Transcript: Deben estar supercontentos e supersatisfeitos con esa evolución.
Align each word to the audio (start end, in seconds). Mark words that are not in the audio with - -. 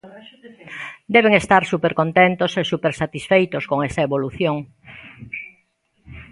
Deben 1.15 1.33
estar 1.41 1.63
supercontentos 1.73 2.51
e 2.61 2.63
supersatisfeitos 2.71 3.63
con 3.69 3.79
esa 3.87 4.05
evolución. 4.07 4.57